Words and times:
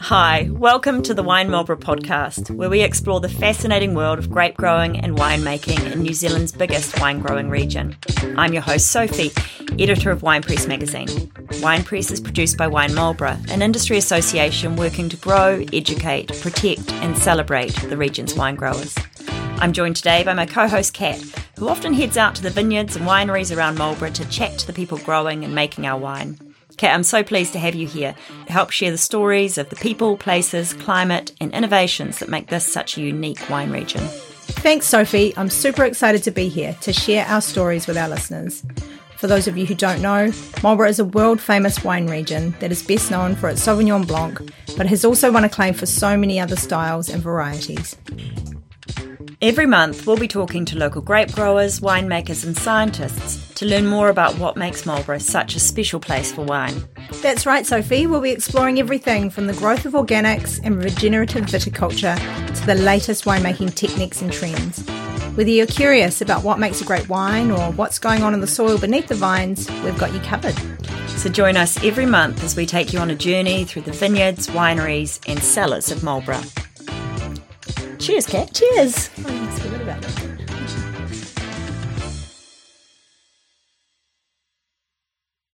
Hi, 0.00 0.48
welcome 0.50 1.00
to 1.02 1.14
the 1.14 1.22
Wine 1.22 1.48
Marlborough 1.48 1.76
podcast, 1.76 2.50
where 2.50 2.68
we 2.68 2.80
explore 2.80 3.20
the 3.20 3.28
fascinating 3.28 3.94
world 3.94 4.18
of 4.18 4.28
grape 4.28 4.56
growing 4.56 4.98
and 4.98 5.16
winemaking 5.16 5.92
in 5.92 6.02
New 6.02 6.14
Zealand's 6.14 6.50
biggest 6.50 6.98
wine 6.98 7.20
growing 7.20 7.50
region. 7.50 7.96
I'm 8.36 8.52
your 8.52 8.62
host, 8.62 8.88
Sophie, 8.88 9.30
editor 9.80 10.10
of 10.10 10.24
Wine 10.24 10.42
Press 10.42 10.66
magazine. 10.66 11.30
Wine 11.60 11.84
Press 11.84 12.10
is 12.10 12.20
produced 12.20 12.56
by 12.56 12.66
Wine 12.66 12.96
Marlborough, 12.96 13.38
an 13.48 13.62
industry 13.62 13.96
association 13.96 14.74
working 14.74 15.08
to 15.10 15.16
grow, 15.18 15.64
educate, 15.72 16.36
protect, 16.40 16.90
and 16.94 17.16
celebrate 17.16 17.76
the 17.82 17.96
region's 17.96 18.34
wine 18.34 18.56
growers. 18.56 18.96
I'm 19.60 19.72
joined 19.72 19.94
today 19.94 20.24
by 20.24 20.34
my 20.34 20.46
co 20.46 20.66
host, 20.66 20.94
Kat, 20.94 21.22
who 21.58 21.68
often 21.68 21.92
heads 21.92 22.16
out 22.16 22.36
to 22.36 22.42
the 22.42 22.50
vineyards 22.50 22.94
and 22.94 23.04
wineries 23.04 23.54
around 23.54 23.78
Marlborough 23.78 24.10
to 24.10 24.28
chat 24.28 24.58
to 24.58 24.66
the 24.66 24.72
people 24.72 24.98
growing 24.98 25.44
and 25.44 25.54
making 25.54 25.86
our 25.86 25.98
wine. 25.98 26.38
Kat, 26.76 26.94
I'm 26.94 27.02
so 27.02 27.24
pleased 27.24 27.52
to 27.54 27.58
have 27.58 27.74
you 27.74 27.88
here 27.88 28.14
to 28.46 28.52
help 28.52 28.70
share 28.70 28.92
the 28.92 28.98
stories 28.98 29.58
of 29.58 29.68
the 29.68 29.76
people, 29.76 30.16
places, 30.16 30.72
climate, 30.74 31.32
and 31.40 31.52
innovations 31.52 32.20
that 32.20 32.28
make 32.28 32.46
this 32.46 32.70
such 32.70 32.96
a 32.96 33.00
unique 33.00 33.50
wine 33.50 33.72
region. 33.72 34.02
Thanks, 34.02 34.86
Sophie. 34.86 35.34
I'm 35.36 35.50
super 35.50 35.84
excited 35.84 36.22
to 36.22 36.30
be 36.30 36.48
here 36.48 36.76
to 36.82 36.92
share 36.92 37.26
our 37.26 37.40
stories 37.40 37.88
with 37.88 37.96
our 37.96 38.08
listeners. 38.08 38.62
For 39.16 39.26
those 39.26 39.48
of 39.48 39.58
you 39.58 39.66
who 39.66 39.74
don't 39.74 40.00
know, 40.00 40.30
Marlborough 40.62 40.88
is 40.88 41.00
a 41.00 41.04
world 41.04 41.40
famous 41.40 41.82
wine 41.82 42.06
region 42.06 42.54
that 42.60 42.70
is 42.70 42.84
best 42.84 43.10
known 43.10 43.34
for 43.34 43.48
its 43.48 43.66
Sauvignon 43.66 44.06
Blanc, 44.06 44.40
but 44.76 44.86
has 44.86 45.04
also 45.04 45.32
won 45.32 45.42
acclaim 45.42 45.74
for 45.74 45.86
so 45.86 46.16
many 46.16 46.38
other 46.38 46.54
styles 46.54 47.08
and 47.08 47.20
varieties. 47.20 47.96
Every 49.40 49.66
month, 49.66 50.04
we'll 50.04 50.16
be 50.16 50.26
talking 50.26 50.64
to 50.64 50.76
local 50.76 51.00
grape 51.00 51.30
growers, 51.30 51.78
winemakers, 51.78 52.44
and 52.44 52.56
scientists 52.56 53.54
to 53.54 53.66
learn 53.66 53.86
more 53.86 54.08
about 54.08 54.36
what 54.36 54.56
makes 54.56 54.84
Marlborough 54.84 55.18
such 55.18 55.54
a 55.54 55.60
special 55.60 56.00
place 56.00 56.32
for 56.32 56.42
wine. 56.42 56.82
That's 57.22 57.46
right, 57.46 57.64
Sophie. 57.64 58.08
We'll 58.08 58.20
be 58.20 58.32
exploring 58.32 58.80
everything 58.80 59.30
from 59.30 59.46
the 59.46 59.52
growth 59.52 59.86
of 59.86 59.92
organics 59.92 60.60
and 60.64 60.82
regenerative 60.82 61.44
viticulture 61.44 62.16
to 62.52 62.66
the 62.66 62.74
latest 62.74 63.26
winemaking 63.26 63.76
techniques 63.76 64.22
and 64.22 64.32
trends. 64.32 64.84
Whether 65.36 65.50
you're 65.50 65.66
curious 65.66 66.20
about 66.20 66.42
what 66.42 66.58
makes 66.58 66.80
a 66.80 66.84
great 66.84 67.08
wine 67.08 67.52
or 67.52 67.70
what's 67.70 68.00
going 68.00 68.24
on 68.24 68.34
in 68.34 68.40
the 68.40 68.48
soil 68.48 68.76
beneath 68.76 69.06
the 69.06 69.14
vines, 69.14 69.70
we've 69.84 69.98
got 69.98 70.12
you 70.12 70.18
covered. 70.20 70.56
So 71.10 71.28
join 71.28 71.56
us 71.56 71.82
every 71.84 72.06
month 72.06 72.42
as 72.42 72.56
we 72.56 72.66
take 72.66 72.92
you 72.92 72.98
on 72.98 73.08
a 73.08 73.14
journey 73.14 73.64
through 73.64 73.82
the 73.82 73.92
vineyards, 73.92 74.48
wineries, 74.48 75.20
and 75.28 75.40
cellars 75.40 75.92
of 75.92 76.02
Marlborough. 76.02 76.42
Cheers, 78.08 78.26
Kat. 78.26 78.50
Cheers. 78.54 79.10